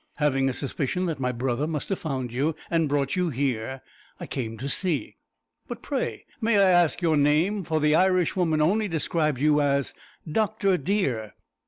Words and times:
Having 0.15 0.49
a 0.49 0.53
suspicion 0.53 1.05
that 1.05 1.19
my 1.19 1.31
brother 1.31 1.67
must 1.67 1.89
have 1.89 1.99
found 1.99 2.31
you 2.33 2.55
and 2.71 2.89
brought 2.89 3.15
you 3.15 3.29
here, 3.29 3.83
I 4.19 4.25
came 4.25 4.57
to 4.57 4.67
see. 4.67 5.17
But 5.67 5.83
pray, 5.83 6.25
may 6.41 6.57
I 6.57 6.71
ask 6.71 7.03
your 7.03 7.15
name, 7.17 7.63
for 7.63 7.79
the 7.79 7.93
Irish 7.93 8.35
woman 8.35 8.61
only 8.61 8.87
describes 8.87 9.39
you 9.39 9.61
as 9.61 9.93
`Doctor, 10.27 10.83
dear!'" 10.83 11.35